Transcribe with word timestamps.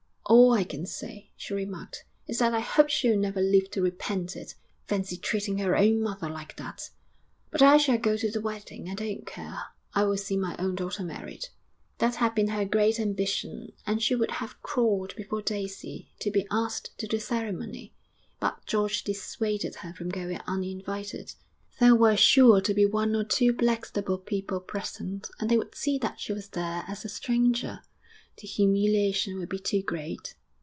'All 0.27 0.53
I 0.53 0.63
can 0.63 0.85
say,' 0.85 1.29
she 1.35 1.53
remarked, 1.53 2.05
'is 2.25 2.39
that 2.39 2.53
I 2.53 2.61
hope 2.61 2.89
she'll 2.89 3.19
never 3.19 3.41
live 3.41 3.69
to 3.71 3.81
repent 3.81 4.37
it. 4.37 4.55
Fancy 4.87 5.17
treating 5.17 5.57
her 5.57 5.75
own 5.75 6.01
mother 6.01 6.29
like 6.29 6.55
that! 6.55 6.89
'But 7.49 7.61
I 7.61 7.75
shall 7.75 7.97
go 7.97 8.15
to 8.15 8.31
the 8.31 8.39
wedding; 8.39 8.89
I 8.89 8.95
don't 8.95 9.27
care. 9.27 9.59
I 9.93 10.05
will 10.05 10.15
see 10.15 10.37
my 10.37 10.55
own 10.57 10.75
daughter 10.75 11.03
married.' 11.03 11.49
That 11.97 12.15
had 12.15 12.33
been 12.33 12.47
her 12.47 12.63
great 12.63 12.97
ambition, 12.97 13.73
and 13.85 14.01
she 14.01 14.15
would 14.15 14.31
have 14.31 14.61
crawled 14.61 15.13
before 15.17 15.41
Daisy 15.41 16.11
to 16.21 16.31
be 16.31 16.47
asked 16.49 16.97
to 16.99 17.07
the 17.07 17.19
ceremony.... 17.19 17.93
But 18.39 18.65
George 18.65 19.03
dissuaded 19.03 19.75
her 19.75 19.91
from 19.93 20.07
going 20.07 20.39
uninvited. 20.47 21.33
There 21.81 21.95
were 21.95 22.15
sure 22.15 22.61
to 22.61 22.73
be 22.73 22.85
one 22.85 23.17
or 23.17 23.25
two 23.25 23.51
Blackstable 23.51 24.19
people 24.19 24.61
present, 24.61 25.29
and 25.41 25.49
they 25.49 25.57
would 25.57 25.75
see 25.75 25.97
that 25.97 26.21
she 26.21 26.31
was 26.31 26.47
there 26.49 26.85
as 26.87 27.03
a 27.03 27.09
stranger; 27.09 27.81
the 28.37 28.47
humiliation 28.47 29.37
would 29.37 29.49
be 29.49 29.59
too 29.59 29.83
great. 29.83 30.35